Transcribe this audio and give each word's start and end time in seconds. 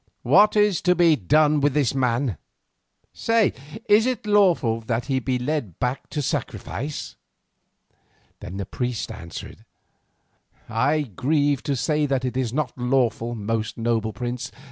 What 0.23 0.55
is 0.55 0.81
to 0.81 0.95
be 0.95 1.15
done 1.15 1.59
with 1.59 1.75
this 1.75 1.93
man? 1.93 2.39
Say, 3.13 3.53
is 3.87 4.07
it 4.07 4.25
lawful 4.25 4.79
that 4.81 5.05
he 5.05 5.19
be 5.19 5.37
led 5.37 5.77
back 5.77 6.09
to 6.09 6.23
sacrifice?" 6.23 7.15
Then 8.39 8.57
the 8.57 8.65
priest 8.65 9.11
answered: 9.11 9.63
"I 10.67 11.01
grieve 11.03 11.61
to 11.61 11.75
say 11.75 12.07
that 12.07 12.25
it 12.25 12.35
is 12.35 12.51
not 12.51 12.75
lawful, 12.75 13.35
most 13.35 13.77
noble 13.77 14.11
prince. 14.11 14.51